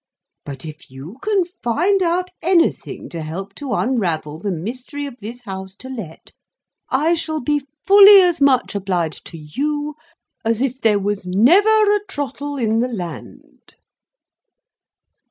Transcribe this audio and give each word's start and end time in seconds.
But, 0.45 0.65
if 0.65 0.89
you 0.89 1.19
can 1.21 1.45
find 1.61 2.01
out 2.01 2.31
anything 2.41 3.07
to 3.09 3.21
help 3.21 3.53
to 3.61 3.73
unravel 3.73 4.39
the 4.39 4.49
mystery 4.51 5.05
of 5.05 5.17
this 5.19 5.41
House 5.41 5.75
to 5.75 5.89
Let, 5.89 6.31
I 6.89 7.13
shall 7.13 7.39
be 7.39 7.67
fully 7.85 8.19
as 8.19 8.41
much 8.41 8.73
obliged 8.73 9.25
to 9.25 9.37
you 9.37 9.93
as 10.43 10.59
if 10.63 10.81
there 10.81 10.97
was 10.97 11.27
never 11.27 11.69
a 11.95 12.03
Trottle 12.07 12.57
in 12.57 12.79
the 12.79 12.87
land." 12.87 13.75